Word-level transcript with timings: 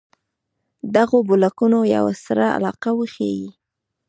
دغو 0.95 1.17
بلاکونو 1.29 1.79
یوه 1.95 2.13
سره 2.25 2.45
علاقه 2.57 2.89
وښيي. 2.95 3.49